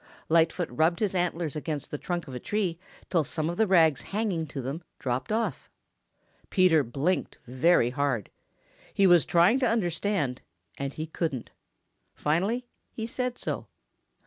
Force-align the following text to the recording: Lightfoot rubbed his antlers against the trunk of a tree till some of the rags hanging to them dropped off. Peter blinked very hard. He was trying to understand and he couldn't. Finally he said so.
Lightfoot 0.29 0.67
rubbed 0.71 0.99
his 0.99 1.13
antlers 1.13 1.55
against 1.55 1.91
the 1.91 1.99
trunk 1.99 2.27
of 2.27 2.33
a 2.33 2.39
tree 2.39 2.79
till 3.11 3.23
some 3.23 3.51
of 3.51 3.57
the 3.57 3.67
rags 3.67 4.01
hanging 4.01 4.47
to 4.47 4.59
them 4.59 4.83
dropped 4.97 5.31
off. 5.31 5.69
Peter 6.49 6.83
blinked 6.83 7.37
very 7.45 7.91
hard. 7.91 8.31
He 8.95 9.05
was 9.05 9.25
trying 9.27 9.59
to 9.59 9.69
understand 9.69 10.41
and 10.75 10.91
he 10.95 11.05
couldn't. 11.05 11.51
Finally 12.15 12.65
he 12.89 13.05
said 13.05 13.37
so. 13.37 13.67